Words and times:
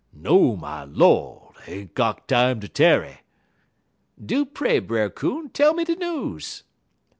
"'No, 0.13 0.55
my 0.55 0.83
Lord! 0.85 1.53
Ain't 1.67 1.93
got 1.93 2.27
time 2.27 2.59
ter 2.59 2.65
tarry.' 2.65 3.19
"'Do 4.25 4.45
pray, 4.47 4.79
Brer 4.79 5.11
Coon, 5.11 5.49
tell 5.49 5.75
me 5.75 5.83
de 5.85 5.95
news.' 5.95 6.63